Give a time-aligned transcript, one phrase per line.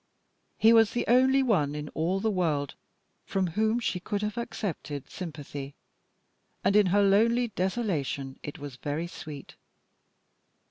[0.57, 2.73] He was the only one in all the world
[3.23, 5.75] from whom she could have accepted sympathy,
[6.63, 9.53] and in her lonely desolation it was very sweet.